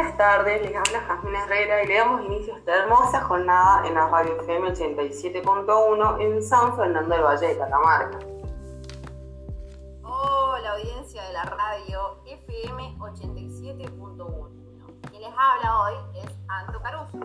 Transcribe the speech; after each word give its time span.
buenas 0.00 0.16
tardes, 0.16 0.62
les 0.62 0.74
habla 0.74 1.00
Jasmine 1.06 1.38
Herrera 1.40 1.82
y 1.82 1.86
le 1.88 1.94
damos 1.98 2.24
inicio 2.24 2.54
a 2.54 2.58
esta 2.58 2.74
hermosa 2.74 3.20
jornada 3.20 3.86
en 3.86 3.94
la 3.94 4.08
radio 4.08 4.40
FM 4.40 4.72
87.1 4.72 6.20
en 6.20 6.42
San 6.42 6.74
Fernando 6.74 7.14
del 7.14 7.22
Valle 7.22 7.48
de 7.48 7.58
Catamarca. 7.58 8.18
Hola 10.02 10.72
audiencia 10.72 11.22
de 11.22 11.32
la 11.34 11.42
radio 11.44 12.16
FM 12.24 12.96
87.1. 12.98 14.48
Quien 15.10 15.20
les 15.20 15.34
habla 15.36 15.80
hoy 15.82 15.94
es 16.24 16.30
Anto 16.48 16.80
Caruso 16.80 17.18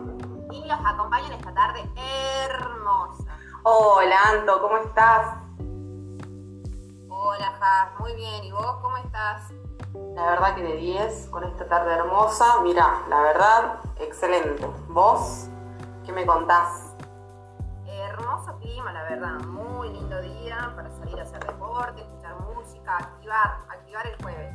y 0.50 0.64
los 0.66 0.78
acompaña 0.84 1.28
en 1.28 1.32
esta 1.32 1.54
tarde 1.54 1.80
hermosa. 1.96 3.38
Hola 3.62 4.16
Anto, 4.32 4.60
¿cómo 4.60 4.76
estás? 4.76 5.38
Hola 7.08 7.52
Jas, 7.58 8.00
muy 8.00 8.14
bien. 8.16 8.44
¿Y 8.44 8.52
vos 8.52 8.76
cómo 8.82 8.98
estás? 8.98 9.50
La 10.16 10.30
verdad 10.30 10.54
que 10.54 10.62
de 10.62 10.76
10 10.76 11.28
con 11.28 11.44
esta 11.44 11.66
tarde 11.66 11.92
hermosa. 11.92 12.60
Mira, 12.62 13.02
la 13.10 13.20
verdad, 13.20 13.80
excelente. 14.00 14.66
¿Vos 14.88 15.48
qué 16.06 16.12
me 16.12 16.24
contás? 16.24 16.94
Hermoso 17.86 18.56
clima, 18.58 18.94
la 18.94 19.02
verdad. 19.02 19.38
Muy 19.46 19.90
lindo 19.90 20.18
día 20.22 20.72
para 20.74 20.88
salir 20.90 21.20
a 21.20 21.22
hacer 21.22 21.44
deporte, 21.44 22.00
escuchar 22.00 22.34
música, 22.40 22.96
activar, 22.96 23.58
activar 23.68 24.06
el 24.06 24.22
jueves. 24.22 24.54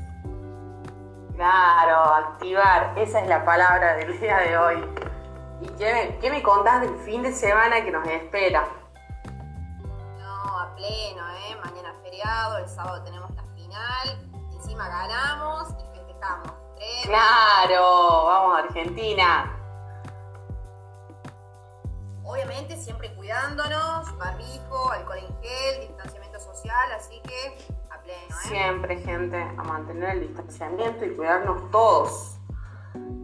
Claro, 1.36 2.14
activar. 2.16 2.98
Esa 2.98 3.22
es 3.22 3.28
la 3.28 3.46
palabra 3.46 3.98
del 3.98 4.20
día 4.20 4.38
de 4.38 4.58
hoy. 4.58 4.84
¿Y 5.62 5.68
qué 5.78 5.94
me, 5.94 6.18
qué 6.18 6.32
me 6.32 6.42
contás 6.42 6.82
del 6.82 6.96
fin 7.02 7.22
de 7.22 7.32
semana 7.32 7.84
que 7.84 7.92
nos 7.92 8.08
espera? 8.08 8.68
No, 10.18 10.60
a 10.60 10.76
pleno, 10.76 11.24
¿eh? 11.30 11.56
Mañana 11.64 11.94
feriado, 12.02 12.58
el 12.58 12.68
sábado 12.68 13.04
tenemos 13.04 13.30
la 13.36 13.44
final 13.44 14.31
encima 14.72 14.88
ganamos 14.88 15.70
y 15.72 15.98
festejamos. 15.98 16.54
Claro, 17.04 18.26
vamos 18.26 18.56
a 18.56 18.64
Argentina. 18.64 19.58
Obviamente 22.24 22.78
siempre 22.78 23.14
cuidándonos, 23.16 24.18
barbijo, 24.18 24.92
alcohol 24.92 25.18
en 25.18 25.42
gel, 25.42 25.88
distanciamiento 25.88 26.40
social, 26.40 26.92
así 26.94 27.22
que 27.24 27.68
a 27.90 28.02
pleno. 28.02 28.20
¿eh? 28.30 28.48
Siempre, 28.48 28.98
gente, 29.02 29.42
a 29.42 29.64
mantener 29.64 30.12
el 30.12 30.28
distanciamiento 30.28 31.04
y 31.04 31.16
cuidarnos 31.18 31.70
todos. 31.72 32.38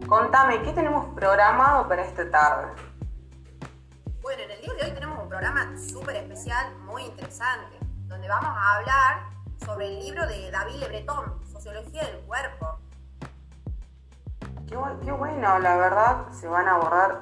Contame, 0.06 0.60
¿qué 0.62 0.72
tenemos 0.72 1.14
programado 1.14 1.88
para 1.88 2.02
esta 2.02 2.30
tarde? 2.30 2.72
Bueno, 4.20 4.42
en 4.42 4.50
el 4.50 4.60
día 4.60 4.74
de 4.74 4.84
hoy 4.84 4.90
tenemos 4.90 5.22
un 5.22 5.28
programa 5.30 5.74
súper 5.78 6.16
especial, 6.16 6.76
muy 6.80 7.04
interesante, 7.04 7.78
donde 8.06 8.28
vamos 8.28 8.50
a 8.54 8.76
hablar 8.76 9.37
sobre 9.68 9.86
el 9.86 10.00
libro 10.00 10.26
de 10.26 10.50
David 10.50 10.76
Le 10.76 10.88
Breton, 10.88 11.46
Sociología 11.52 12.02
del 12.02 12.20
Cuerpo. 12.20 12.78
Qué, 14.66 15.12
bueno, 15.12 15.58
la 15.58 15.76
verdad 15.76 16.32
se 16.32 16.48
van 16.48 16.66
a 16.68 16.76
abordar 16.76 17.20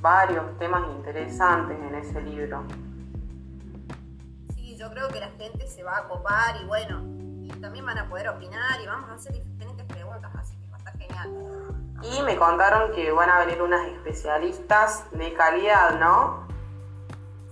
varios 0.00 0.58
temas 0.58 0.86
interesantes 0.88 1.78
en 1.78 1.94
ese 1.94 2.20
libro. 2.20 2.64
Sí, 4.54 4.76
yo 4.76 4.90
creo 4.90 5.08
que 5.08 5.20
la 5.20 5.30
gente 5.38 5.66
se 5.66 5.82
va 5.82 5.96
a 5.96 6.08
copar 6.08 6.56
y 6.62 6.66
bueno, 6.66 7.02
y 7.42 7.48
también 7.60 7.86
van 7.86 7.96
a 7.96 8.08
poder 8.10 8.28
opinar 8.28 8.78
y 8.82 8.86
vamos 8.86 9.08
a 9.08 9.14
hacer 9.14 9.32
diferentes 9.32 9.86
preguntas, 9.86 10.30
así 10.36 10.54
que 10.58 10.68
va 10.68 10.76
a 10.76 10.78
estar 10.78 10.98
genial. 10.98 11.30
Y 12.02 12.22
me 12.24 12.36
contaron 12.36 12.92
que 12.92 13.10
van 13.10 13.30
a 13.30 13.38
venir 13.38 13.62
unas 13.62 13.88
especialistas 13.88 15.10
de 15.12 15.32
calidad, 15.32 15.98
¿no? 15.98 16.46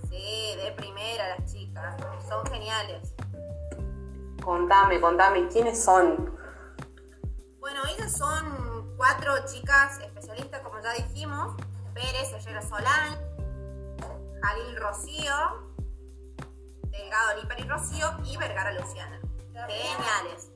Sí, 0.07 0.55
de 0.63 0.71
primera 0.73 1.29
las 1.29 1.51
chicas, 1.51 1.95
son 2.27 2.45
geniales. 2.45 3.14
Contame, 4.45 5.01
contame, 5.01 5.47
¿quiénes 5.47 5.83
son? 5.83 6.37
Bueno, 7.59 7.79
ellas 7.91 8.15
son 8.15 8.95
cuatro 8.95 9.33
chicas 9.51 9.99
especialistas, 9.99 10.61
como 10.61 10.79
ya 10.81 10.93
dijimos. 10.93 11.55
Pérez, 11.95 12.31
Herrera 12.31 12.61
Solán, 12.61 13.17
Jalil 14.43 14.75
Rocío, 14.77 15.33
Delgado 16.89 17.41
Lipari 17.41 17.63
Rocío 17.63 18.05
y 18.23 18.37
Vergara 18.37 18.71
Luciana. 18.73 19.19
Geniales. 19.67 20.51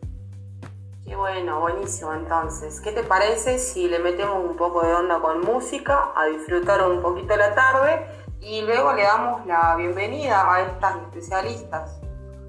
Qué 1.03 1.15
bueno, 1.15 1.59
buenísimo 1.59 2.13
entonces. 2.13 2.81
¿Qué 2.81 2.91
te 2.91 3.01
parece 3.01 3.57
si 3.57 3.87
le 3.87 3.97
metemos 3.97 4.37
un 4.37 4.55
poco 4.55 4.83
de 4.83 4.93
onda 4.93 5.19
con 5.19 5.41
música, 5.41 6.11
a 6.15 6.25
disfrutar 6.25 6.87
un 6.87 7.01
poquito 7.01 7.35
la 7.35 7.55
tarde 7.55 8.05
y 8.39 8.61
luego 8.61 8.93
le 8.93 9.01
damos 9.01 9.47
la 9.47 9.75
bienvenida 9.77 10.53
a 10.53 10.61
estas 10.61 10.97
especialistas? 10.97 11.99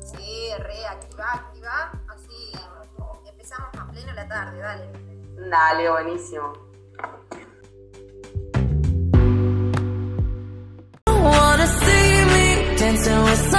Sí, 0.01 0.51
re, 0.59 0.87
activa, 0.87 1.33
activa. 1.33 1.93
Así 2.09 2.53
empezamos 3.29 3.69
a 3.79 3.87
pleno 3.89 4.13
la 4.13 4.29
tarde, 4.29 4.59
dale. 4.59 4.93
Dale, 5.51 5.91
buenísimo. 5.91 6.71
dancing 12.93 13.23
with 13.25 13.51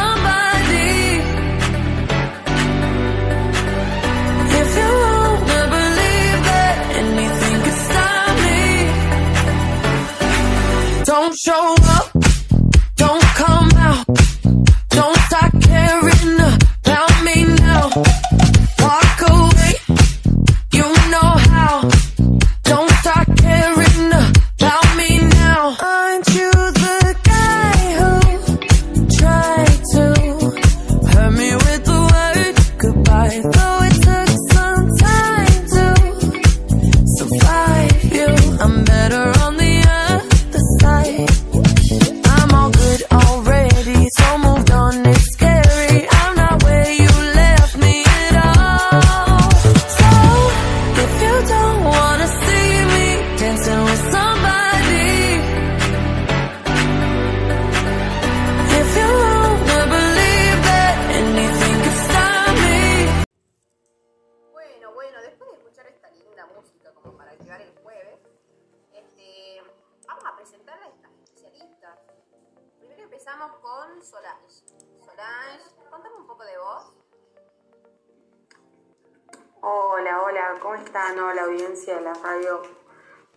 ¿cómo 80.91 81.05
están? 81.05 81.19
Hola 81.19 81.43
audiencia 81.43 81.95
de 81.95 82.01
la 82.01 82.13
radio. 82.13 82.61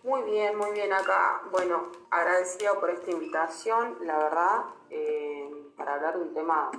Muy 0.03 0.23
bien, 0.23 0.57
muy 0.57 0.71
bien 0.71 0.91
acá. 0.91 1.41
Bueno, 1.51 1.89
agradecida 2.09 2.73
por 2.79 2.89
esta 2.89 3.11
invitación, 3.11 3.97
la 4.01 4.17
verdad, 4.17 4.65
eh, 4.89 5.71
para 5.77 5.93
hablar 5.93 6.17
de 6.17 6.23
un 6.23 6.33
tema 6.33 6.71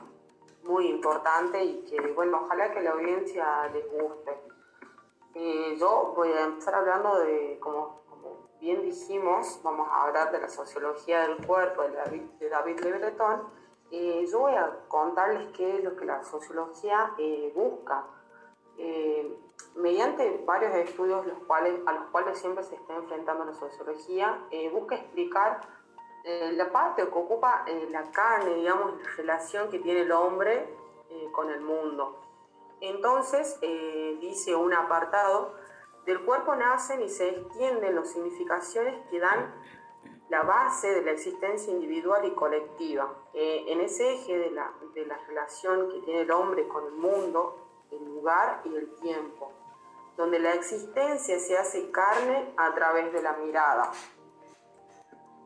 muy 0.64 0.88
importante 0.88 1.64
y 1.64 1.84
que, 1.84 2.12
bueno, 2.12 2.42
ojalá 2.44 2.72
que 2.72 2.82
la 2.82 2.90
audiencia 2.90 3.68
les 3.68 3.90
guste. 3.90 4.38
Eh, 5.34 5.76
yo 5.78 6.12
voy 6.14 6.32
a 6.32 6.44
empezar 6.44 6.74
hablando 6.74 7.20
de, 7.20 7.58
como, 7.60 8.02
bien 8.60 8.82
dijimos, 8.82 9.60
vamos 9.62 9.88
a 9.90 10.04
hablar 10.04 10.30
de 10.32 10.40
la 10.40 10.48
sociología 10.48 11.22
del 11.22 11.46
cuerpo 11.46 11.82
de 11.82 11.92
David, 11.92 12.22
de 12.38 12.48
David 12.50 12.80
Le 12.80 12.98
Breton. 12.98 13.48
Eh, 13.90 14.26
yo 14.30 14.40
voy 14.40 14.54
a 14.54 14.80
contarles 14.88 15.52
qué 15.52 15.76
es 15.76 15.84
lo 15.84 15.96
que 15.96 16.04
la 16.04 16.22
sociología 16.22 17.14
busca 17.54 18.04
eh, 18.78 19.38
mediante 19.76 20.42
varios 20.44 20.74
estudios 20.74 21.26
los 21.26 21.38
cuales, 21.46 21.80
a 21.86 21.92
los 21.92 22.04
cuales 22.10 22.38
siempre 22.38 22.64
se 22.64 22.74
está 22.74 22.94
enfrentando 22.94 23.44
la 23.44 23.54
sociología, 23.54 24.46
eh, 24.50 24.70
busca 24.70 24.96
explicar 24.96 25.60
eh, 26.24 26.52
la 26.52 26.70
parte 26.72 27.02
que 27.02 27.18
ocupa 27.18 27.64
la 27.90 28.10
carne, 28.10 28.54
digamos, 28.54 29.00
la 29.00 29.10
relación 29.16 29.70
que 29.70 29.78
tiene 29.78 30.00
el 30.00 30.12
hombre 30.12 30.74
con 31.32 31.50
el 31.50 31.60
mundo. 31.60 32.20
Entonces, 32.80 33.58
dice 34.20 34.56
un 34.56 34.74
apartado, 34.74 35.54
del 36.04 36.20
cuerpo 36.24 36.56
nacen 36.56 37.00
y 37.02 37.08
se 37.08 37.28
extienden 37.28 37.94
las 37.94 38.10
significaciones 38.10 39.06
que 39.08 39.20
dan 39.20 39.54
la 40.28 40.42
base 40.42 40.92
de 40.92 41.02
la 41.02 41.12
existencia 41.12 41.72
individual 41.72 42.24
y 42.24 42.32
colectiva. 42.32 43.08
en 43.32 43.80
ese 43.80 44.14
eje 44.14 44.36
de 44.36 44.50
la, 44.50 44.72
de 44.94 45.06
la 45.06 45.16
relación 45.28 45.88
que 45.90 46.00
tiene 46.00 46.22
el 46.22 46.30
hombre 46.32 46.66
con 46.66 46.86
el 46.86 46.92
mundo, 46.92 47.65
el 47.90 48.04
lugar 48.04 48.62
y 48.64 48.74
el 48.74 48.94
tiempo. 48.96 49.52
donde 50.16 50.38
la 50.38 50.54
existencia 50.54 51.38
se 51.38 51.58
hace 51.58 51.90
carne 51.90 52.54
a 52.56 52.74
través 52.74 53.12
de 53.12 53.20
la 53.20 53.34
mirada. 53.34 53.92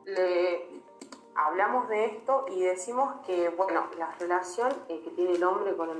Le 0.04 0.80
hablamos 1.34 1.88
de 1.88 2.04
esto 2.04 2.46
y 2.48 2.62
decimos 2.62 3.14
que, 3.26 3.48
bueno, 3.48 3.88
la 3.98 4.12
relación 4.20 4.70
eh, 4.88 5.00
que 5.02 5.10
tiene 5.10 5.32
el 5.32 5.42
hombre 5.42 5.76
con 5.76 5.90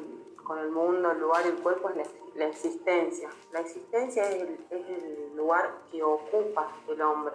el, 0.58 0.70
mundo, 0.70 1.10
el 1.10 1.19
lugar, 1.19 1.46
el 1.46 1.60
cuerpo 1.60 1.90
es 1.90 2.08
la, 2.34 2.46
existencia. 2.46 3.28
La 3.52 3.60
existencia 3.60 4.28
es 4.31 4.42
el, 4.70 5.37
lugar 5.37 5.82
que 5.90 6.02
ocupa 6.02 6.69
el 6.88 7.00
hombre. 7.02 7.34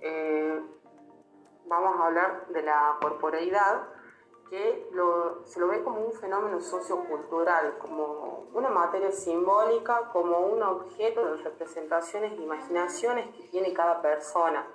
Eh, 0.00 0.60
vamos 1.66 2.00
a 2.00 2.06
hablar 2.06 2.46
de 2.48 2.62
la 2.62 2.98
corporeidad, 3.00 3.82
que 4.52 4.86
se 5.46 5.60
lo 5.60 5.68
ve 5.68 5.82
como 5.82 6.02
un 6.02 6.12
fenómeno 6.12 6.60
sociocultural, 6.60 7.78
como 7.78 8.48
una 8.52 8.68
materia 8.68 9.10
simbólica, 9.10 10.10
como 10.12 10.40
un 10.40 10.62
objeto 10.62 11.24
de 11.24 11.36
representaciones 11.38 12.32
e 12.32 12.42
imaginaciones 12.42 13.34
que 13.34 13.44
tiene 13.44 13.72
cada 13.72 14.02
persona. 14.02 14.66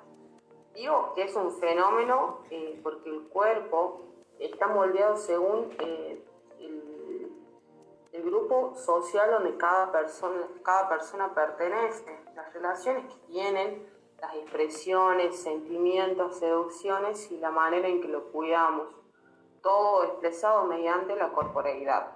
Digo 0.74 1.13
que 1.13 1.25
es 1.25 1.35
un 1.35 1.51
fenómeno 1.51 2.39
eh, 2.50 2.79
porque 2.81 3.07
el 3.12 3.27
cuerpo 3.27 4.01
está 4.39 4.68
moldeado 4.68 5.15
según 5.15 5.71
eh, 5.77 6.23
el, 6.59 8.23
grupo 8.23 8.73
social 8.75 9.30
donde 9.30 9.57
cada 9.57 9.91
persona, 9.91 10.47
cada 10.63 10.89
persona 10.89 11.35
pertenece, 11.35 12.19
las 12.35 12.51
relaciones 12.51 13.06
que 13.06 13.19
tienen, 13.31 13.88
las 14.19 14.33
expresiones, 14.35 15.39
sentimientos, 15.39 16.39
seducciones 16.39 17.31
y 17.31 17.38
la 17.38 17.51
manera 17.51 17.88
en 17.88 18.01
que 18.01 18.07
lo 18.07 18.23
cuidamos 18.31 18.96
todo 19.68 20.06
expresado 20.06 20.64
mediante 20.64 21.14
la 21.18 21.34
corporeidad. 21.34 22.14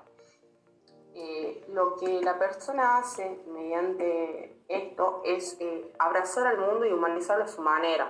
Eh, 1.13 1.65
lo 1.67 1.97
que 1.97 2.21
la 2.21 2.39
persona 2.39 2.97
hace 2.97 3.41
mediante 3.47 4.55
esto 4.69 5.21
es 5.25 5.57
eh, 5.59 5.91
abrazar 5.99 6.47
al 6.47 6.59
mundo 6.59 6.85
y 6.85 6.93
humanizarlo 6.93 7.43
a 7.43 7.49
su 7.49 7.61
manera, 7.61 8.09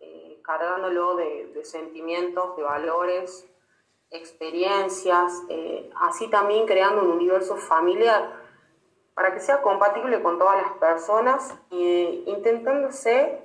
eh, 0.00 0.40
cargándolo 0.42 1.14
de, 1.14 1.60
sentimientos, 1.62 2.56
de 2.56 2.64
valores, 2.64 3.48
experiencias, 4.10 5.40
así 6.00 6.28
también 6.28 6.66
creando 6.66 7.02
un 7.02 7.12
universo 7.12 7.56
familiar 7.56 8.40
para 9.14 9.32
que 9.32 9.38
sea 9.38 9.62
compatible 9.62 10.20
con 10.20 10.36
todas 10.36 10.60
las 10.62 10.72
personas, 10.78 11.54
e 11.70 12.24
intentándose 12.26 13.40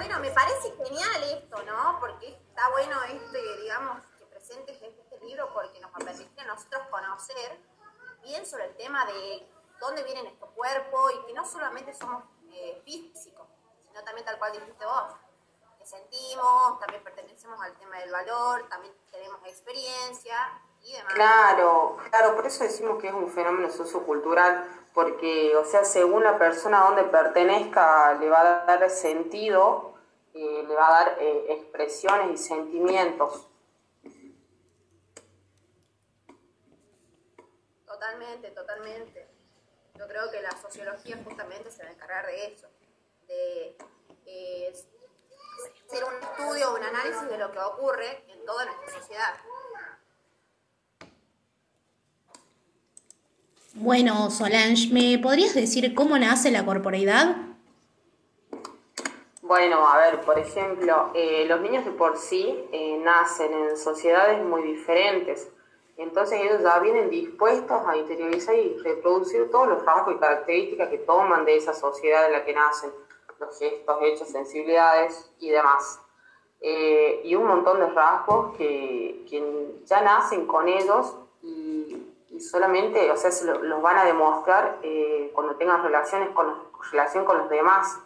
bueno, 0.00 0.18
me 0.18 0.30
parece 0.30 0.74
genial 0.82 1.22
esto, 1.24 1.62
¿no? 1.64 2.00
Porque 2.00 2.28
está 2.28 2.70
bueno 2.70 2.96
este, 3.02 3.56
digamos, 3.60 3.98
que 4.18 4.24
presentes 4.24 4.80
este 4.80 5.20
libro 5.20 5.52
porque 5.52 5.78
nos 5.78 5.90
permite 5.90 6.40
a 6.40 6.44
nosotros 6.46 6.84
conocer 6.90 7.60
bien 8.22 8.46
sobre 8.46 8.64
el 8.64 8.76
tema 8.76 9.04
de 9.04 9.46
dónde 9.78 10.02
viene 10.04 10.22
nuestro 10.22 10.46
cuerpo 10.52 11.10
y 11.10 11.26
que 11.26 11.34
no 11.34 11.44
solamente 11.44 11.92
somos 11.92 12.24
eh, 12.50 12.80
físicos, 12.82 13.46
sino 13.88 14.02
también 14.02 14.24
tal 14.24 14.38
cual 14.38 14.52
dijiste 14.52 14.86
vos, 14.86 15.16
que 15.78 15.84
sentimos, 15.84 16.80
también 16.80 17.04
pertenecemos 17.04 17.60
al 17.60 17.76
tema 17.76 17.98
del 17.98 18.10
valor, 18.10 18.70
también 18.70 18.94
tenemos 19.10 19.38
experiencia 19.44 20.62
y 20.80 20.94
demás. 20.94 21.12
Claro, 21.12 21.98
claro, 22.08 22.36
por 22.36 22.46
eso 22.46 22.64
decimos 22.64 22.98
que 22.98 23.08
es 23.08 23.12
un 23.14 23.30
fenómeno 23.30 23.70
sociocultural 23.70 24.66
porque, 24.94 25.54
o 25.56 25.64
sea, 25.66 25.84
según 25.84 26.24
la 26.24 26.38
persona 26.38 26.80
a 26.80 26.86
donde 26.86 27.04
pertenezca, 27.04 28.14
le 28.14 28.30
va 28.30 28.62
a 28.62 28.64
dar 28.64 28.88
sentido, 28.88 29.89
eh, 30.34 30.64
le 30.66 30.74
va 30.74 30.88
a 30.88 31.04
dar 31.04 31.18
eh, 31.20 31.46
expresiones 31.48 32.40
y 32.40 32.44
sentimientos. 32.44 33.46
Totalmente, 37.86 38.50
totalmente. 38.50 39.28
Yo 39.98 40.06
creo 40.06 40.30
que 40.30 40.40
la 40.40 40.52
sociología 40.52 41.20
justamente 41.24 41.70
se 41.70 41.82
va 41.82 41.90
a 41.90 41.92
encargar 41.92 42.26
de 42.26 42.46
eso, 42.46 42.68
de 43.26 43.76
eh, 44.26 44.72
hacer 45.86 46.04
un 46.04 46.14
estudio, 46.22 46.74
un 46.74 46.82
análisis 46.82 47.28
de 47.28 47.36
lo 47.36 47.52
que 47.52 47.58
ocurre 47.58 48.24
en 48.28 48.44
toda 48.46 48.64
nuestra 48.64 49.00
sociedad. 49.00 49.34
Bueno, 53.74 54.30
Solange, 54.30 54.88
¿me 54.92 55.18
podrías 55.18 55.54
decir 55.54 55.94
cómo 55.94 56.18
nace 56.18 56.50
la 56.50 56.64
corporeidad? 56.64 57.49
Bueno, 59.50 59.84
a 59.84 59.96
ver, 59.96 60.20
por 60.20 60.38
ejemplo, 60.38 61.10
eh, 61.12 61.44
los 61.48 61.60
niños 61.60 61.84
de 61.84 61.90
por 61.90 62.16
sí 62.16 62.68
eh, 62.70 62.96
nacen 63.02 63.52
en 63.52 63.76
sociedades 63.76 64.40
muy 64.44 64.62
diferentes, 64.62 65.50
entonces 65.96 66.40
ellos 66.40 66.62
ya 66.62 66.78
vienen 66.78 67.10
dispuestos 67.10 67.82
a 67.84 67.96
interiorizar 67.96 68.54
y 68.54 68.78
reproducir 68.78 69.50
todos 69.50 69.66
los 69.66 69.84
rasgos 69.84 70.14
y 70.14 70.18
características 70.18 70.88
que 70.88 70.98
toman 70.98 71.44
de 71.44 71.56
esa 71.56 71.74
sociedad 71.74 72.26
en 72.26 72.32
la 72.34 72.44
que 72.44 72.54
nacen, 72.54 72.92
los 73.40 73.58
gestos, 73.58 73.96
hechos, 74.02 74.28
sensibilidades 74.28 75.32
y 75.40 75.50
demás. 75.50 76.00
Eh, 76.60 77.22
y 77.24 77.34
un 77.34 77.46
montón 77.46 77.80
de 77.80 77.88
rasgos 77.88 78.56
que, 78.56 79.26
que 79.28 79.80
ya 79.84 80.00
nacen 80.00 80.46
con 80.46 80.68
ellos 80.68 81.16
solamente, 82.38 83.10
o 83.10 83.16
sea, 83.16 83.32
se 83.32 83.46
los 83.46 83.82
van 83.82 83.98
a 83.98 84.04
demostrar 84.04 84.78
eh, 84.84 85.32
cuando 85.34 85.56
tengan 85.56 85.82
relaciones 85.82 86.28
con 86.30 86.54
relación 86.92 87.24
con 87.24 87.38
los 87.38 87.50
demás. 87.50 87.98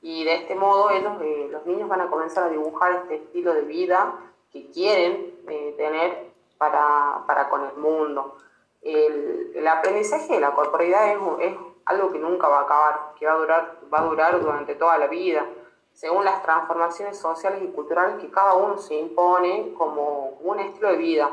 Y 0.00 0.24
de 0.24 0.34
este 0.36 0.54
modo 0.54 0.90
ellos, 0.90 1.12
eh, 1.20 1.48
los 1.50 1.66
niños 1.66 1.88
van 1.88 2.00
a 2.00 2.08
comenzar 2.08 2.44
a 2.44 2.48
dibujar 2.48 2.92
este 2.92 3.16
estilo 3.16 3.52
de 3.52 3.62
vida 3.62 4.14
que 4.52 4.70
quieren 4.70 5.34
eh, 5.48 5.74
tener 5.76 6.32
para, 6.56 7.24
para, 7.26 7.48
con 7.48 7.64
el 7.64 7.76
mundo. 7.76 8.36
El, 8.82 9.52
el, 9.54 9.66
aprendizaje 9.66 10.34
de 10.34 10.40
la 10.40 10.52
corporalidad 10.52 11.10
es, 11.10 11.18
es, 11.40 11.58
algo 11.84 12.12
que 12.12 12.18
nunca 12.18 12.48
va 12.48 12.58
a 12.58 12.62
acabar, 12.62 13.14
que 13.18 13.26
va 13.26 13.32
a, 13.32 13.36
durar, 13.38 13.78
va 13.92 14.00
a 14.00 14.04
durar 14.04 14.40
durante 14.40 14.74
toda 14.74 14.98
la 14.98 15.06
vida, 15.06 15.46
según 15.94 16.24
las 16.24 16.42
transformaciones 16.42 17.18
sociales 17.18 17.62
y 17.62 17.68
culturales 17.68 18.20
que 18.20 18.30
cada 18.30 18.54
uno 18.54 18.76
se 18.76 18.94
impone 18.94 19.72
como 19.76 20.38
un 20.42 20.60
estilo 20.60 20.90
de 20.90 20.96
vida 20.96 21.30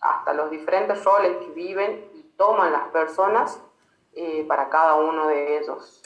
hasta 0.00 0.32
los 0.32 0.50
diferentes 0.50 1.04
roles 1.04 1.36
que 1.38 1.50
viven 1.50 2.10
y 2.14 2.22
toman 2.36 2.72
las 2.72 2.88
personas 2.88 3.60
eh, 4.14 4.44
para 4.48 4.68
cada 4.70 4.94
uno 4.94 5.28
de 5.28 5.58
ellos. 5.58 6.02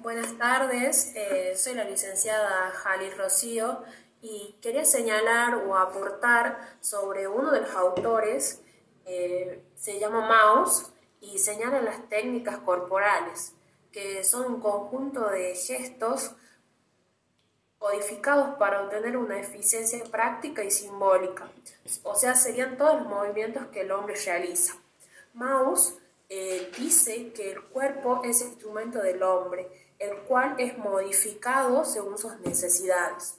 Buenas 0.00 0.38
tardes, 0.38 1.12
eh, 1.16 1.54
soy 1.56 1.74
la 1.74 1.82
licenciada 1.82 2.70
Jali 2.70 3.10
Rocío 3.10 3.82
y 4.22 4.56
quería 4.62 4.84
señalar 4.84 5.56
o 5.56 5.76
aportar 5.76 6.76
sobre 6.80 7.26
uno 7.26 7.50
de 7.50 7.62
los 7.62 7.74
autores, 7.74 8.62
eh, 9.06 9.64
se 9.74 9.98
llama 9.98 10.20
Maus 10.20 10.92
y 11.20 11.38
señala 11.38 11.82
las 11.82 12.08
técnicas 12.08 12.58
corporales, 12.58 13.54
que 13.90 14.22
son 14.22 14.54
un 14.54 14.60
conjunto 14.60 15.28
de 15.30 15.56
gestos 15.56 16.30
codificados 17.80 18.56
para 18.56 18.82
obtener 18.82 19.16
una 19.16 19.40
eficiencia 19.40 20.00
práctica 20.04 20.62
y 20.62 20.70
simbólica, 20.70 21.50
o 22.04 22.14
sea, 22.14 22.36
serían 22.36 22.76
todos 22.76 23.00
los 23.00 23.08
movimientos 23.08 23.66
que 23.72 23.80
el 23.80 23.90
hombre 23.90 24.14
realiza. 24.24 24.76
Maus 25.34 25.98
eh, 26.28 26.70
dice 26.78 27.32
que 27.32 27.50
el 27.50 27.62
cuerpo 27.64 28.22
es 28.22 28.42
instrumento 28.42 29.00
del 29.00 29.24
hombre, 29.24 29.87
el 29.98 30.16
cual 30.22 30.54
es 30.58 30.78
modificado 30.78 31.84
según 31.84 32.18
sus 32.18 32.38
necesidades. 32.40 33.34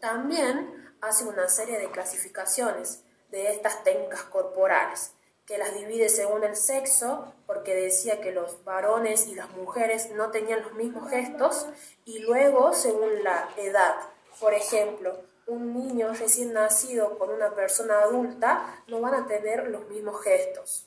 También 0.00 0.94
hace 1.00 1.24
una 1.24 1.48
serie 1.48 1.78
de 1.78 1.90
clasificaciones 1.90 3.02
de 3.30 3.50
estas 3.50 3.82
técnicas 3.82 4.22
corporales, 4.24 5.12
que 5.46 5.58
las 5.58 5.74
divide 5.74 6.08
según 6.08 6.44
el 6.44 6.54
sexo, 6.54 7.32
porque 7.46 7.74
decía 7.74 8.20
que 8.20 8.32
los 8.32 8.62
varones 8.64 9.26
y 9.26 9.34
las 9.34 9.50
mujeres 9.50 10.10
no 10.12 10.30
tenían 10.30 10.62
los 10.62 10.74
mismos 10.74 11.10
gestos, 11.10 11.66
y 12.04 12.20
luego 12.20 12.72
según 12.72 13.24
la 13.24 13.48
edad. 13.56 13.96
Por 14.38 14.54
ejemplo, 14.54 15.18
un 15.46 15.74
niño 15.74 16.12
recién 16.14 16.52
nacido 16.52 17.18
con 17.18 17.30
una 17.30 17.54
persona 17.54 18.00
adulta 18.00 18.82
no 18.86 19.00
van 19.00 19.14
a 19.14 19.26
tener 19.26 19.68
los 19.68 19.88
mismos 19.88 20.22
gestos. 20.22 20.86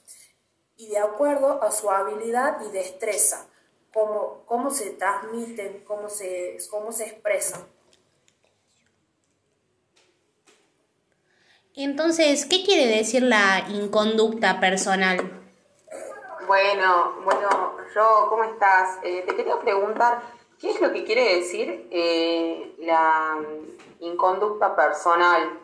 Y 0.77 0.89
de 0.89 0.99
acuerdo 0.99 1.61
a 1.63 1.71
su 1.71 1.89
habilidad 1.89 2.59
y 2.61 2.71
destreza, 2.71 3.47
cómo, 3.95 4.43
cómo 4.45 4.69
se 4.69 4.91
transmiten, 4.91 5.85
cómo 5.87 6.09
se, 6.09 6.57
cómo 6.69 6.91
se 6.91 7.05
expresan. 7.05 7.65
Entonces, 11.73 12.45
¿qué 12.45 12.63
quiere 12.65 12.87
decir 12.87 13.23
la 13.23 13.65
inconducta 13.69 14.59
personal? 14.59 15.17
Bueno, 16.45 17.13
bueno, 17.23 17.77
yo, 17.95 18.27
¿cómo 18.29 18.43
estás? 18.43 18.99
Eh, 19.01 19.23
te 19.25 19.33
quería 19.33 19.59
preguntar, 19.59 20.21
¿qué 20.59 20.71
es 20.71 20.81
lo 20.81 20.91
que 20.91 21.05
quiere 21.05 21.35
decir 21.37 21.87
eh, 21.89 22.75
la 22.79 23.39
inconducta 24.01 24.75
personal? 24.75 25.59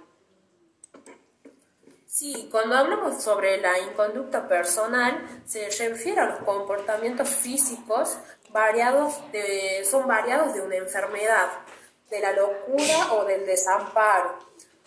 Sí, 2.21 2.47
cuando 2.51 2.75
hablamos 2.75 3.23
sobre 3.23 3.59
la 3.59 3.79
inconducta 3.79 4.47
personal, 4.47 5.41
se 5.43 5.67
refiere 5.71 6.21
a 6.21 6.27
los 6.27 6.43
comportamientos 6.43 7.27
físicos 7.27 8.15
variados 8.51 9.19
de, 9.31 9.83
son 9.89 10.05
variados 10.07 10.53
de 10.53 10.61
una 10.61 10.75
enfermedad, 10.75 11.47
de 12.11 12.19
la 12.19 12.33
locura 12.33 13.13
o 13.13 13.25
del 13.25 13.47
desamparo. 13.47 14.37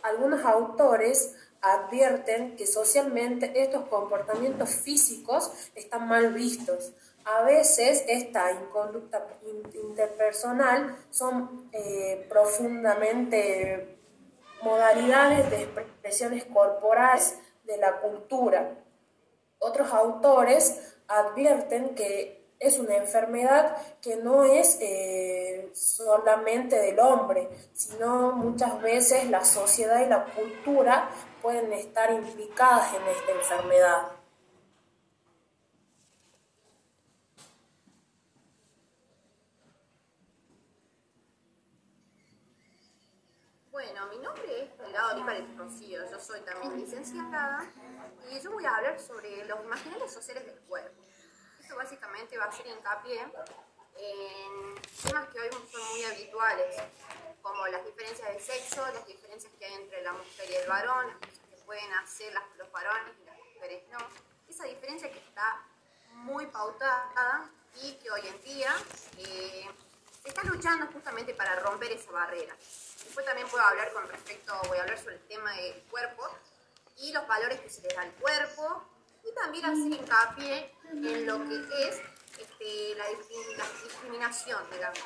Algunos 0.05 0.45
autores 0.45 1.35
advierten 1.61 2.55
que 2.55 2.69
socialmente 2.69 3.51
estos 3.61 3.89
comportamientos 3.89 4.71
físicos 4.71 5.51
están 5.75 6.07
mal 6.07 6.33
vistos. 6.35 6.93
A 7.25 7.43
veces 7.43 8.05
esta 8.07 8.53
inconducta 8.53 9.27
interpersonal 9.75 11.05
son 11.11 11.69
eh, 11.73 12.27
profundamente 12.29 13.94
modalidades 14.65 15.51
de 15.51 15.63
expresiones 15.63 16.45
corporales 16.47 17.39
de 17.65 17.77
la 17.77 18.01
cultura. 18.01 18.79
Otros 19.59 19.93
autores 19.93 20.97
advierten 21.07 21.95
que 21.95 22.45
es 22.59 22.79
una 22.79 22.97
enfermedad 22.97 23.77
que 24.01 24.17
no 24.17 24.45
es 24.45 24.79
eh, 24.81 25.71
solamente 25.75 26.79
del 26.79 26.99
hombre, 26.99 27.49
sino 27.75 28.33
muchas 28.33 28.81
veces 28.81 29.29
la 29.29 29.45
sociedad 29.45 30.05
y 30.05 30.09
la 30.09 30.25
cultura 30.25 31.11
pueden 31.43 31.73
estar 31.73 32.11
implicadas 32.11 32.95
en 32.95 33.03
esta 33.09 33.33
enfermedad. 33.33 34.13
Bueno, 43.71 44.07
mi 44.07 44.19
nombre 44.19 44.54
Delgado 44.95 45.15
Olivares 45.15 45.59
Rocío, 45.59 46.09
yo 46.09 46.21
soy 46.21 46.41
también 46.43 46.77
licenciada 46.77 47.67
y 48.31 48.39
yo 48.39 48.53
voy 48.53 48.65
a 48.65 48.77
hablar 48.77 49.01
sobre 49.01 49.45
los 49.45 49.65
imaginarios 49.65 50.13
sociales 50.13 50.47
del 50.47 50.61
cuerpo. 50.69 51.03
Esto 51.61 51.75
básicamente 51.75 52.39
va 52.39 52.45
a 52.45 52.49
hacer 52.49 52.65
hincapié 52.69 53.21
en 53.97 54.75
temas 55.03 55.29
que 55.31 55.41
hoy 55.41 55.49
son 55.51 55.83
muy 55.91 56.05
habituales, 56.05 56.77
como 57.43 57.67
las 57.67 57.85
diferencias 57.85 58.35
de 58.35 58.39
sexo, 58.39 58.87
las 58.93 59.05
diferencias 59.05 59.53
que 59.59 59.65
hay 59.65 59.75
entre 59.75 60.01
la 60.03 60.13
mujer 60.13 60.49
y 60.49 60.55
el 60.55 60.69
varón, 60.69 61.09
las 61.09 61.17
cosas 61.17 61.45
que 61.51 61.57
pueden 61.65 61.93
hacer 61.95 62.33
los 62.57 62.71
varones 62.71 63.15
y 63.21 63.25
las 63.25 63.37
mujeres 63.37 63.83
no. 63.91 63.99
Esa 64.49 64.63
diferencia 64.63 65.11
que 65.11 65.19
está 65.19 65.67
muy 66.11 66.47
pautada 66.47 67.51
y 67.83 67.95
que 67.95 68.13
hoy 68.13 68.29
en 68.29 68.43
día 68.43 68.73
eh, 69.19 69.69
está 70.25 70.43
luchando 70.45 70.87
justamente 70.87 71.35
para 71.35 71.57
romper 71.61 71.93
esa 71.93 72.11
barrera. 72.11 72.55
Después 72.57 73.27
también 73.27 73.47
puedo 73.49 73.63
hablar 73.63 73.93
con 73.93 74.09
respecto, 74.09 74.55
voy 74.69 74.79
a 74.79 74.83
hablar 74.83 74.99
sobre 74.99 75.17
el 75.17 75.29
tema 75.29 75.53
del 75.53 75.83
cuerpo 75.91 76.23
y 76.97 77.13
los 77.13 77.27
valores 77.29 77.61
que 77.61 77.69
se 77.69 77.83
les 77.83 77.95
da 77.95 78.03
al 78.03 78.13
cuerpo 78.13 78.85
y 79.23 79.35
también 79.35 79.65
hacer 79.67 79.93
hincapié 79.93 80.75
en 80.91 81.27
lo 81.27 81.39
que 81.45 81.89
es 81.89 82.01
este, 82.39 82.95
la, 82.97 83.07
discriminación, 83.85 84.63
digamos. 84.71 84.99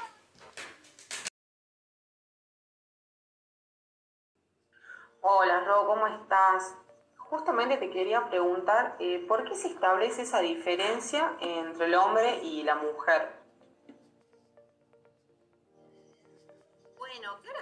Hola 5.21 5.65
Ro, 5.65 5.87
¿cómo 5.87 6.07
estás? 6.07 6.75
Justamente 7.17 7.77
te 7.77 7.91
quería 7.91 8.29
preguntar, 8.31 8.97
eh, 9.01 9.25
¿por 9.27 9.45
qué 9.45 9.55
se 9.57 9.69
establece 9.69 10.23
esa 10.23 10.39
diferencia 10.39 11.37
entre 11.41 11.87
el 11.87 11.95
hombre 11.97 12.39
y 12.43 12.63
la 12.63 12.77
mujer? 12.77 13.39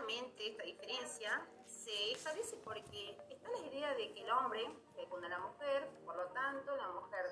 Claramente 0.06 0.50
esta 0.50 0.62
diferencia 0.62 1.48
se 1.66 2.12
establece 2.12 2.56
porque 2.58 3.18
está 3.28 3.50
la 3.50 3.58
idea 3.58 3.92
de 3.94 4.12
que 4.12 4.22
el 4.22 4.30
hombre 4.30 4.60
fecunda 4.94 5.26
a 5.26 5.30
la 5.30 5.38
mujer, 5.40 5.90
por 6.04 6.14
lo 6.14 6.26
tanto 6.28 6.76
la 6.76 6.88
mujer 6.90 7.26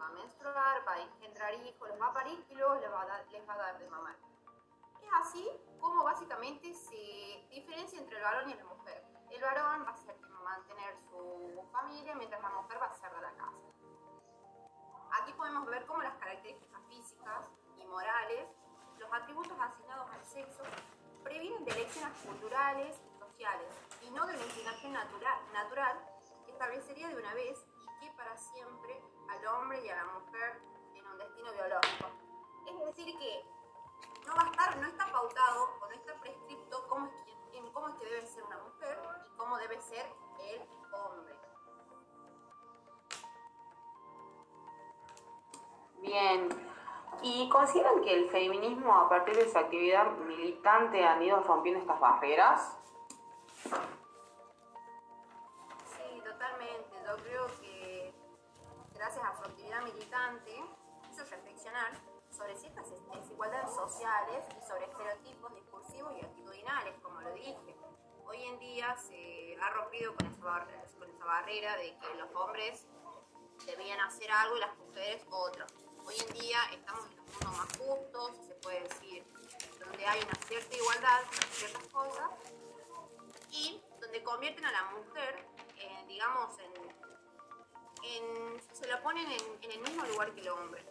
va 0.00 0.06
a 0.06 0.10
menstruar, 0.10 0.86
va 0.86 0.92
a 0.92 1.00
engendrar 1.00 1.52
hijos, 1.54 1.88
los 1.88 2.00
va 2.00 2.06
a 2.06 2.12
parir 2.12 2.44
y 2.48 2.54
luego 2.54 2.76
les 2.76 2.92
va 2.92 3.02
a 3.02 3.06
dar, 3.06 3.26
les 3.26 3.48
va 3.48 3.54
a 3.54 3.56
dar 3.56 3.78
de 3.80 3.90
mamar. 3.90 4.14
Es 5.02 5.08
así 5.20 5.50
como 5.80 6.04
básicamente 6.04 6.72
se 6.74 7.44
diferencia 7.50 7.98
entre 7.98 8.18
el 8.18 8.22
varón 8.22 8.50
y 8.50 8.54
la 8.54 8.64
mujer. 8.66 9.04
El 9.28 9.42
varón 9.42 9.84
va 9.84 9.90
a 9.90 9.96
ser 9.96 10.14
quien 10.14 10.32
va 10.32 10.38
a 10.38 10.58
mantener 10.58 10.96
su 11.10 11.66
familia, 11.72 12.14
mientras 12.14 12.40
la 12.40 12.50
mujer 12.50 12.80
va 12.80 12.86
a 12.86 12.92
ser 12.92 13.12
de 13.12 13.20
la 13.20 13.32
casa. 13.32 13.58
Aquí 15.20 15.32
podemos 15.32 15.66
ver 15.66 15.84
cómo 15.86 16.02
las 16.02 16.14
características 16.18 16.82
físicas 16.86 17.50
y 17.78 17.84
morales, 17.84 18.46
los 18.98 19.12
atributos 19.12 19.58
asignados 19.58 20.08
al 20.08 20.24
sexo, 20.24 20.62
previenen 21.22 21.61
culturales 22.24 22.96
y 23.06 23.18
sociales, 23.18 23.68
y 24.00 24.10
no 24.10 24.26
de 24.26 24.34
una 24.34 24.44
inclinación 24.44 24.92
natural, 24.92 25.38
natural 25.52 25.98
que 26.46 26.52
establecería 26.52 27.08
de 27.08 27.16
una 27.16 27.34
vez 27.34 27.58
y 27.58 28.00
que 28.00 28.12
para 28.12 28.36
siempre 28.36 29.02
al 29.28 29.46
hombre 29.46 29.84
y 29.84 29.88
a 29.90 29.96
la 29.96 30.04
mujer 30.04 30.60
en 30.94 31.06
un 31.06 31.18
destino 31.18 31.52
biológico. 31.52 32.08
Es 32.66 32.96
decir, 32.96 33.18
que 33.18 33.44
no 34.26 34.34
va 34.34 34.42
a 34.42 34.50
estar, 34.50 34.76
no 34.78 34.86
está 34.86 35.12
pautado 35.12 35.78
o 35.80 35.86
no 35.86 35.92
está 35.92 36.14
prescripto 36.20 36.88
cómo 36.88 37.06
es 37.06 37.12
que, 37.52 37.72
cómo 37.72 37.88
es 37.88 37.94
que 37.96 38.04
debe 38.06 38.26
ser 38.26 38.44
una 38.44 38.58
mujer 38.58 38.98
y 39.26 39.36
cómo 39.36 39.58
debe 39.58 39.80
ser 39.80 40.06
el 40.40 40.62
hombre. 40.94 41.34
Bien, 46.00 46.48
¿Y 47.24 47.48
consideran 47.48 48.02
que 48.02 48.12
el 48.12 48.28
feminismo 48.30 48.92
a 48.92 49.08
partir 49.08 49.36
de 49.36 49.48
su 49.48 49.56
actividad 49.56 50.10
militante 50.18 51.04
han 51.04 51.22
ido 51.22 51.40
rompiendo 51.40 51.78
estas 51.78 52.00
barreras? 52.00 52.76
Sí, 55.86 56.20
totalmente. 56.24 56.90
Yo 57.06 57.16
creo 57.22 57.46
que 57.60 58.12
gracias 58.92 59.24
a 59.24 59.36
su 59.36 59.44
actividad 59.44 59.82
militante 59.82 60.64
hizo 61.12 61.24
reflexionar 61.24 61.92
sobre 62.28 62.56
ciertas 62.56 62.90
desigualdades 62.90 63.72
sociales 63.72 64.44
y 64.58 64.66
sobre 64.66 64.86
estereotipos 64.86 65.54
discursivos 65.54 66.12
y 66.20 66.24
actitudinales, 66.24 66.98
como 67.02 67.20
lo 67.20 67.32
dije. 67.34 67.76
Hoy 68.26 68.42
en 68.42 68.58
día 68.58 68.96
se 68.96 69.56
ha 69.62 69.70
rompido 69.70 70.16
con 70.16 70.26
esa, 70.26 70.66
con 70.98 71.08
esa 71.08 71.24
barrera 71.24 71.76
de 71.76 71.96
que 71.98 72.14
los 72.16 72.34
hombres 72.34 72.88
debían 73.64 74.00
hacer 74.00 74.28
algo 74.32 74.56
y 74.56 74.60
las 74.60 74.76
mujeres 74.76 75.24
otro 75.30 75.66
Hoy 76.04 76.14
en 76.18 76.26
día 76.40 76.58
estamos 76.72 77.04
en 77.12 77.20
un 77.20 77.26
mundo 77.26 77.52
más 77.58 77.68
justo, 77.78 78.34
si 78.34 78.42
se 78.48 78.54
puede 78.54 78.82
decir, 78.82 79.22
donde 79.78 80.04
hay 80.04 80.20
una 80.20 80.34
cierta 80.48 80.76
igualdad 80.76 81.20
en 81.22 81.28
ciertas 81.52 81.86
cosas 81.88 82.28
y 83.52 83.80
donde 84.00 84.20
convierten 84.22 84.64
a 84.64 84.72
la 84.72 84.84
mujer, 84.90 85.44
eh, 85.78 86.04
digamos, 86.08 86.58
en, 86.58 86.72
se 88.72 88.88
la 88.88 89.00
ponen 89.02 89.26
en, 89.30 89.70
el 89.70 89.80
mismo 89.80 90.04
lugar 90.06 90.34
que 90.34 90.40
el 90.40 90.48
hombre. 90.48 90.82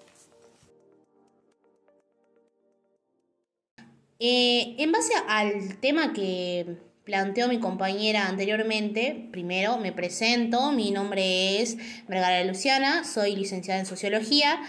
Eh, 4.19 4.75
en 4.77 4.91
base 4.91 5.13
al 5.27 5.79
tema 5.79 6.13
que 6.13 6.77
planteó 7.03 7.49
mi 7.49 7.59
compañera 7.59 8.27
anteriormente, 8.27 9.27
primero 9.31 9.77
me 9.77 9.91
presento, 9.91 10.71
mi 10.71 10.91
nombre 10.91 11.61
es 11.61 11.75
Margarita 12.07 12.45
Luciana, 12.45 13.03
soy 13.03 13.35
licenciada 13.35 13.79
en 13.79 13.85
Sociología 13.85 14.61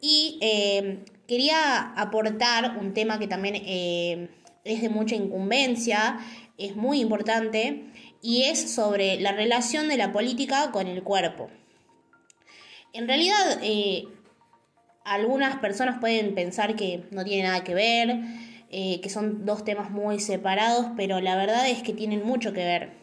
y 0.00 0.38
eh, 0.40 1.04
quería 1.26 1.92
aportar 1.94 2.78
un 2.78 2.94
tema 2.94 3.18
que 3.18 3.26
también 3.26 3.56
eh, 3.56 4.28
es 4.64 4.82
de 4.82 4.88
mucha 4.88 5.14
incumbencia, 5.14 6.18
es 6.58 6.76
muy 6.76 7.00
importante, 7.00 7.86
y 8.22 8.44
es 8.44 8.74
sobre 8.74 9.18
la 9.20 9.32
relación 9.32 9.88
de 9.88 9.96
la 9.96 10.12
política 10.12 10.70
con 10.72 10.86
el 10.86 11.02
cuerpo. 11.02 11.50
En 12.92 13.06
realidad, 13.06 13.60
eh, 13.62 14.08
algunas 15.04 15.56
personas 15.56 15.98
pueden 16.00 16.34
pensar 16.34 16.76
que 16.76 17.04
no 17.10 17.24
tiene 17.24 17.44
nada 17.44 17.64
que 17.64 17.74
ver, 17.74 18.20
que 18.70 19.08
son 19.08 19.44
dos 19.46 19.64
temas 19.64 19.90
muy 19.90 20.20
separados, 20.20 20.86
pero 20.96 21.20
la 21.20 21.34
verdad 21.34 21.68
es 21.68 21.82
que 21.82 21.92
tienen 21.92 22.24
mucho 22.24 22.52
que 22.52 22.64
ver. 22.64 22.99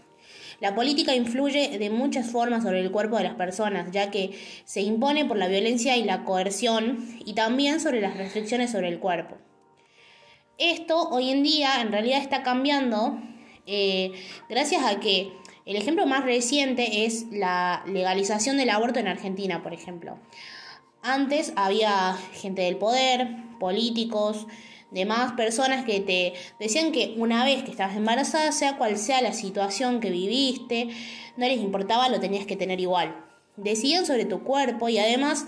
La 0.60 0.74
política 0.74 1.14
influye 1.14 1.78
de 1.78 1.90
muchas 1.90 2.32
formas 2.32 2.64
sobre 2.64 2.82
el 2.82 2.92
cuerpo 2.92 3.18
de 3.18 3.24
las 3.24 3.36
personas, 3.36 3.92
ya 3.92 4.10
que 4.10 4.38
se 4.66 4.82
impone 4.82 5.26
por 5.26 5.38
la 5.38 5.48
violencia 5.48 5.98
y 5.98 6.04
la 6.04 6.24
coerción 6.24 7.08
y 7.24 7.34
también 7.34 7.80
sobre 7.80 8.02
las 8.02 8.18
restricciones 8.18 8.72
sobre 8.72 8.88
el 8.88 9.00
cuerpo. 9.00 9.38
Esto 10.58 11.10
hoy 11.10 11.30
en 11.30 11.44
día 11.44 11.82
en 11.82 11.92
realidad 11.92 12.20
está 12.20 12.42
cambiando 12.42 13.20
eh, 13.68 14.14
gracias 14.50 14.84
a 14.84 15.00
que 15.00 15.32
el 15.66 15.76
ejemplo 15.76 16.08
más 16.08 16.24
reciente 16.24 17.06
es 17.06 17.26
la 17.32 17.84
legalización 17.86 18.58
del 18.58 18.70
aborto 18.70 19.00
en 19.00 19.08
Argentina, 19.08 19.62
por 19.62 19.74
ejemplo. 19.74 20.18
Antes 21.04 21.54
había 21.56 22.18
gente 22.34 22.64
del 22.64 22.78
poder, 22.78 23.28
políticos, 23.60 24.48
demás 24.92 25.34
personas 25.34 25.86
que 25.86 26.00
te 26.00 26.34
decían 26.60 26.92
que 26.92 27.16
una 27.18 27.44
vez 27.44 27.64
que 27.64 27.72
estabas 27.72 27.96
embarazada, 27.96 28.52
sea 28.52 28.78
cual 28.78 28.98
sea 28.98 29.22
la 29.22 29.34
situación 29.34 30.00
que 30.00 30.10
viviste, 30.10 30.90
no 31.36 31.46
les 31.46 31.60
importaba, 31.60 32.10
lo 32.10 32.20
tenías 32.20 32.46
que 32.46 32.56
tener 32.56 32.80
igual. 32.80 33.26
Decían 33.56 34.06
sobre 34.06 34.26
tu 34.26 34.44
cuerpo 34.44 34.90
y 34.90 35.00
además 35.00 35.46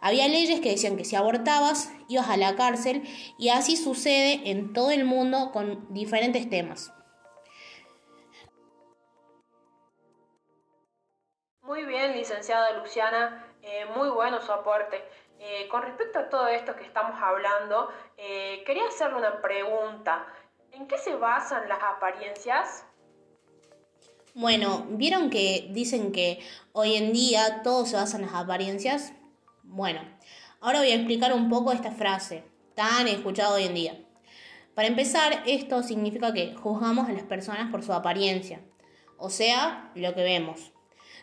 había 0.00 0.28
leyes 0.28 0.60
que 0.60 0.70
decían 0.70 0.96
que 0.96 1.04
si 1.04 1.16
abortabas 1.16 1.92
ibas 2.08 2.28
a 2.28 2.36
la 2.36 2.56
cárcel 2.56 3.02
y 3.38 3.50
así 3.50 3.76
sucede 3.76 4.50
en 4.50 4.72
todo 4.72 4.90
el 4.90 5.04
mundo 5.04 5.50
con 5.52 5.86
diferentes 5.92 6.48
temas. 6.48 6.92
Muy 11.62 11.84
bien, 11.84 12.12
licenciada 12.16 12.72
Luciana, 12.78 13.46
eh, 13.62 13.84
muy 13.94 14.08
bueno 14.08 14.40
su 14.40 14.50
aporte. 14.50 15.04
Eh, 15.42 15.68
con 15.68 15.80
respecto 15.80 16.18
a 16.18 16.28
todo 16.28 16.48
esto 16.48 16.76
que 16.76 16.84
estamos 16.84 17.18
hablando, 17.18 17.88
eh, 18.18 18.62
quería 18.66 18.86
hacerle 18.86 19.16
una 19.16 19.40
pregunta. 19.40 20.26
¿En 20.70 20.86
qué 20.86 20.98
se 20.98 21.16
basan 21.16 21.66
las 21.66 21.82
apariencias? 21.82 22.84
Bueno, 24.34 24.86
¿vieron 24.90 25.30
que 25.30 25.68
dicen 25.70 26.12
que 26.12 26.40
hoy 26.72 26.94
en 26.94 27.14
día 27.14 27.62
todo 27.62 27.86
se 27.86 27.96
basa 27.96 28.18
en 28.18 28.26
las 28.26 28.34
apariencias? 28.34 29.14
Bueno, 29.62 30.02
ahora 30.60 30.80
voy 30.80 30.90
a 30.90 30.96
explicar 30.96 31.32
un 31.32 31.48
poco 31.48 31.72
esta 31.72 31.90
frase 31.90 32.44
tan 32.74 33.08
escuchada 33.08 33.54
hoy 33.54 33.64
en 33.64 33.74
día. 33.74 33.94
Para 34.74 34.88
empezar, 34.88 35.42
esto 35.46 35.82
significa 35.82 36.34
que 36.34 36.54
juzgamos 36.54 37.08
a 37.08 37.12
las 37.12 37.22
personas 37.22 37.70
por 37.70 37.82
su 37.82 37.94
apariencia, 37.94 38.60
o 39.16 39.30
sea, 39.30 39.90
lo 39.94 40.14
que 40.14 40.22
vemos. 40.22 40.72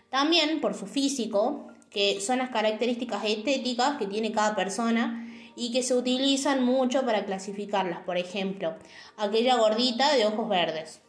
También 0.10 0.60
por 0.60 0.74
su 0.74 0.88
físico, 0.88 1.68
que 1.89 2.22
son 2.22 2.39
las 2.39 2.50
características 2.50 3.24
estéticas 3.25 3.98
que 3.98 4.08
tiene 4.08 4.32
cada 4.32 4.56
persona 4.56 5.24
y 5.56 5.72
que 5.72 5.84
se 5.84 5.96
utilizan 5.96 6.63
mucho 6.63 7.03
para 7.06 7.25
clasificarlas. 7.25 8.00
Por 8.01 8.17
ejemplo, 8.17 8.75
aquella 9.17 9.58
gordita 9.58 10.13
de 10.13 10.25
ojos 10.25 10.48
verdes. 10.48 11.01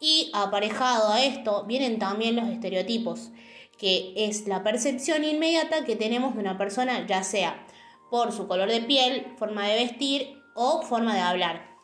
Y 0.00 0.30
aparejado 0.34 1.12
a 1.12 1.22
esto 1.22 1.64
vienen 1.64 1.98
también 1.98 2.36
los 2.36 2.48
estereotipos, 2.48 3.30
que 3.78 4.12
es 4.16 4.46
la 4.46 4.62
percepción 4.62 5.24
inmediata 5.24 5.84
que 5.84 5.96
tenemos 5.96 6.34
de 6.34 6.40
una 6.40 6.58
persona, 6.58 7.06
ya 7.06 7.22
sea 7.22 7.66
por 8.10 8.32
su 8.32 8.46
color 8.48 8.68
de 8.68 8.80
piel, 8.80 9.34
forma 9.38 9.66
de 9.66 9.76
vestir 9.76 10.42
o 10.54 10.82
forma 10.82 11.14
de 11.14 11.20
hablar. 11.20 11.76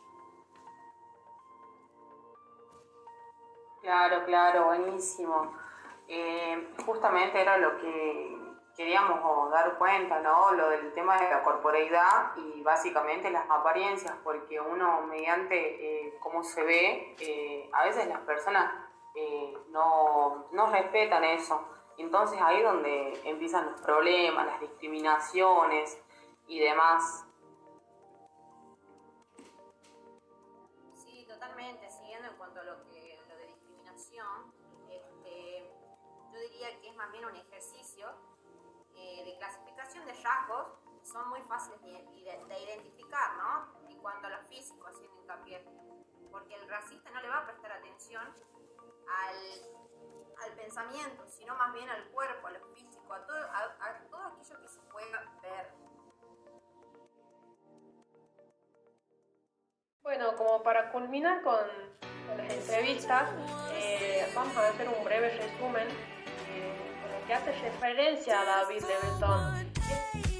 Claro, 3.81 4.25
claro, 4.25 4.65
buenísimo. 4.65 5.62
Eh, 6.07 6.73
justamente 6.85 7.41
era 7.41 7.57
lo 7.57 7.77
que 7.77 8.37
queríamos 8.75 9.51
dar 9.51 9.77
cuenta, 9.77 10.19
¿no? 10.19 10.51
Lo 10.51 10.69
del 10.69 10.93
tema 10.93 11.17
de 11.17 11.29
la 11.29 11.43
corporeidad 11.43 12.35
y 12.35 12.61
básicamente 12.61 13.29
las 13.29 13.49
apariencias, 13.49 14.15
porque 14.23 14.59
uno 14.59 15.01
mediante 15.01 15.55
eh, 16.05 16.17
cómo 16.19 16.43
se 16.43 16.63
ve, 16.63 17.15
eh, 17.19 17.69
a 17.71 17.85
veces 17.85 18.07
las 18.07 18.19
personas 18.21 18.73
no, 19.69 20.47
no 20.51 20.71
respetan 20.71 21.23
eso. 21.23 21.67
Entonces 21.97 22.39
ahí 22.41 22.57
es 22.57 22.63
donde 22.63 23.21
empiezan 23.25 23.71
los 23.71 23.81
problemas, 23.81 24.47
las 24.47 24.59
discriminaciones 24.59 26.01
y 26.47 26.59
demás. 26.59 27.25
Diría 36.63 36.79
que 36.79 36.89
es 36.89 36.95
más 36.95 37.11
bien 37.11 37.25
un 37.25 37.35
ejercicio 37.35 38.07
eh, 38.95 39.23
de 39.25 39.37
clasificación 39.37 40.05
de 40.05 40.13
rasgos 40.13 40.67
son 41.03 41.27
muy 41.29 41.41
fáciles 41.41 41.81
de, 41.81 41.91
de, 41.91 42.59
identificar, 42.59 43.35
¿no? 43.35 43.89
En 43.89 43.99
cuanto 43.99 44.27
a 44.27 44.29
lo 44.29 44.39
físico, 44.47 44.87
haciendo 44.87 45.21
hincapié. 45.21 45.65
Porque 46.31 46.55
el 46.55 46.69
racista 46.69 47.11
no 47.11 47.21
le 47.21 47.27
va 47.27 47.39
a 47.39 47.45
prestar 47.45 47.73
atención 47.73 48.23
al, 48.23 50.43
al 50.43 50.51
pensamiento, 50.55 51.27
sino 51.27 51.55
más 51.55 51.73
bien 51.73 51.89
al 51.89 52.07
cuerpo, 52.09 52.47
a 52.47 52.51
lo 52.51 52.65
físico, 52.73 53.13
a 53.13 53.25
todo, 53.25 53.37
a, 53.37 53.63
a 53.81 53.99
todo 54.09 54.27
aquello 54.27 54.61
que 54.61 54.67
se 54.69 54.79
pueda 54.83 55.29
ver. 55.41 55.73
Bueno, 60.01 60.35
como 60.37 60.63
para 60.63 60.91
culminar 60.91 61.41
con, 61.41 61.65
con 62.27 62.37
las 62.37 62.53
entrevistas, 62.53 63.29
eh, 63.73 64.31
vamos 64.33 64.55
a 64.55 64.69
hacer 64.69 64.87
un 64.87 65.03
breve 65.03 65.37
resumen 65.37 66.12
que 67.25 67.33
hace 67.33 67.51
referencia 67.51 68.41
a 68.41 68.45
David 68.45 68.81
Lebretón. 68.81 69.73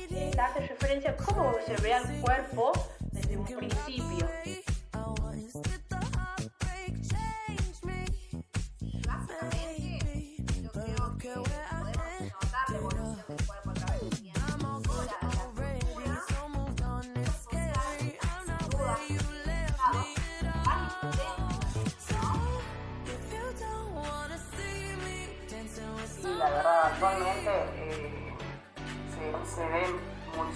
Que 0.10 0.40
hace 0.40 0.68
referencia 0.68 1.12
a 1.12 1.18
cómo 1.18 1.56
se 1.66 1.76
ve 1.82 1.94
al 1.94 2.22
cuerpo 2.22 2.72
desde 3.12 3.38
un 3.38 3.46
principio. 3.46 4.30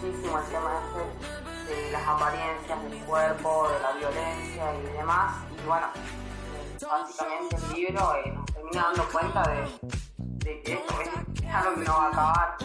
El 0.08 0.22
tema 0.22 0.42
este 0.42 1.74
de 1.74 1.92
las 1.92 2.08
apariencias 2.08 2.84
del 2.84 3.00
cuerpo, 3.04 3.68
de 3.70 3.80
la 3.80 3.92
violencia 3.94 4.64
y 4.76 4.98
demás. 4.98 5.36
Y 5.52 5.68
bueno, 5.68 5.88
básicamente 6.90 7.56
el 7.56 7.74
libro 7.74 8.16
eh, 8.16 8.32
nos 8.34 8.46
termina 8.46 8.84
dando 8.84 9.10
cuenta 9.12 9.44
de, 9.50 10.46
de 10.46 10.62
que 10.62 10.74
esto 10.74 10.94
es 11.02 11.54
algo 11.54 11.76
que 11.76 11.86
no 11.86 11.94
va 11.94 12.06
a 12.06 12.08
acabar. 12.08 12.58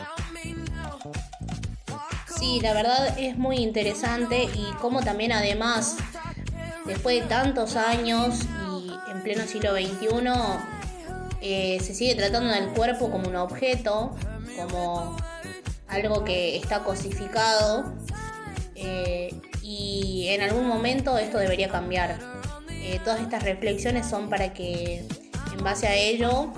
Sí, 2.26 2.60
la 2.60 2.74
verdad 2.74 3.18
es 3.18 3.36
muy 3.36 3.56
interesante 3.56 4.44
y 4.44 4.72
como 4.80 5.02
también 5.02 5.32
además, 5.32 5.96
después 6.84 7.22
de 7.22 7.28
tantos 7.28 7.76
años 7.76 8.40
y 8.80 8.92
en 9.10 9.22
pleno 9.22 9.42
siglo 9.46 9.72
XXI, 9.72 10.08
eh, 11.40 11.80
se 11.80 11.94
sigue 11.94 12.14
tratando 12.14 12.52
del 12.52 12.68
cuerpo 12.68 13.10
como 13.10 13.28
un 13.28 13.36
objeto, 13.36 14.14
como 14.56 15.16
algo 15.92 16.24
que 16.24 16.56
está 16.56 16.82
cosificado 16.82 17.92
eh, 18.74 19.34
y 19.62 20.26
en 20.28 20.42
algún 20.42 20.66
momento 20.66 21.18
esto 21.18 21.38
debería 21.38 21.68
cambiar. 21.68 22.18
Eh, 22.70 23.00
todas 23.04 23.20
estas 23.20 23.44
reflexiones 23.44 24.08
son 24.08 24.28
para 24.28 24.52
que 24.52 25.06
en 25.52 25.64
base 25.64 25.86
a 25.86 25.94
ello 25.94 26.52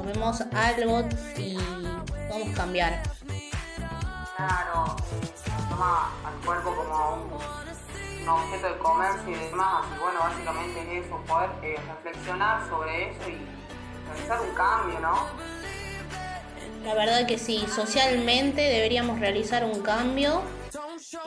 tomemos 0.00 0.40
algo 0.52 1.08
y 1.36 1.58
podamos 2.28 2.56
cambiar. 2.56 3.02
Claro, 4.36 4.96
toma 5.68 6.10
al 6.24 6.34
cuerpo 6.44 6.74
como 6.74 7.14
un, 7.14 8.28
objeto 8.28 8.66
de 8.68 8.78
comercio 8.78 9.30
y 9.30 9.34
demás, 9.34 9.84
y 9.94 10.00
bueno, 10.00 10.20
básicamente 10.20 10.98
es 10.98 11.04
eso, 11.04 11.16
poder 11.26 11.50
reflexionar 11.60 12.68
sobre 12.68 13.10
eso 13.10 13.28
y 13.28 13.38
realizar 14.08 14.40
un 14.40 14.54
cambio, 14.54 15.00
¿no? 15.00 15.26
La 16.84 16.94
verdad 16.94 17.26
que 17.26 17.38
sí, 17.38 17.64
socialmente 17.74 18.62
deberíamos 18.62 19.20
realizar 19.20 19.64
un 19.64 19.80
cambio, 19.82 20.42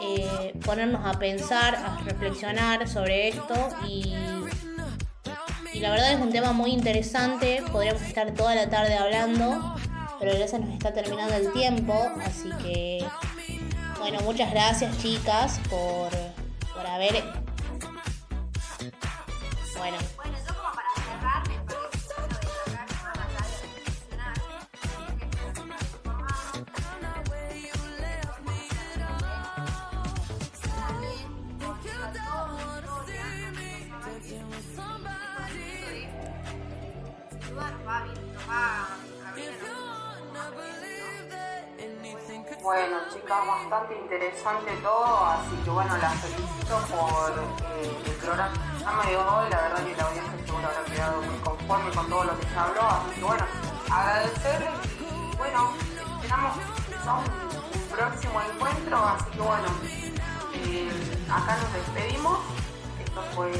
eh, 0.02 0.54
ponernos 0.66 1.06
a 1.06 1.20
pensar, 1.20 1.76
a 1.76 2.00
reflexionar 2.04 2.88
sobre 2.88 3.30
esto 3.30 3.70
y, 3.88 4.13
y 5.74 5.80
la 5.80 5.92
verdad 5.92 6.13
es 6.13 6.20
un 6.20 6.32
tema 6.32 6.54
muy 6.54 6.72
interesante, 6.72 7.63
podríamos 7.72 8.02
estar 8.02 8.34
toda 8.34 8.56
la 8.56 8.70
tarde 8.70 8.96
hablando, 8.96 9.76
pero 10.20 10.38
ya 10.38 10.48
se 10.48 10.60
nos 10.60 10.70
está 10.70 10.94
terminando 10.94 11.36
el 11.36 11.52
tiempo, 11.54 11.94
así 12.26 12.50
que 12.63 13.06
bueno, 14.00 14.20
muchas 14.22 14.52
gracias 14.52 14.98
chicas 14.98 15.62
por, 15.70 16.10
por 16.74 16.86
haber... 16.86 17.24
Bueno. 19.78 19.98
Bueno, 42.63 42.95
chicas, 43.13 43.45
bastante 43.45 43.93
interesante 43.93 44.71
todo, 44.82 45.26
así 45.26 45.54
que 45.65 45.69
bueno, 45.69 45.97
las 45.97 46.13
felicito 46.13 46.80
por 46.95 47.32
eh, 47.73 48.02
el 48.06 48.12
programa 48.13 49.06
de 49.06 49.17
hoy. 49.17 49.49
La 49.49 49.62
verdad 49.63 49.86
que 49.86 49.97
la 49.97 50.04
audiencia 50.06 50.45
seguro 50.45 50.67
habrá 50.69 50.84
quedado 50.86 51.21
muy 51.23 51.36
conforme 51.39 51.91
con 51.91 52.08
todo 52.08 52.23
lo 52.23 52.39
que 52.39 52.47
se 52.47 52.58
habló, 52.58 52.82
así 52.82 53.15
que 53.15 53.23
bueno, 53.26 53.45
agradecer 53.91 54.71
y 54.97 55.36
bueno, 55.36 55.73
esperamos 56.21 56.58
un 57.76 57.97
próximo 57.97 58.41
encuentro, 58.41 58.97
así 58.97 59.32
que 59.32 59.41
bueno, 59.41 59.67
eh, 60.54 61.26
acá 61.30 61.58
nos 61.58 61.73
despedimos. 61.73 62.39
Esto 63.04 63.21
fue 63.36 63.52